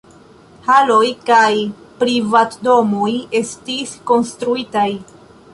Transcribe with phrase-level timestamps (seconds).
[0.67, 1.51] Haloj kaj
[2.01, 3.13] privatdomoj
[3.43, 4.91] estis konstruitaj.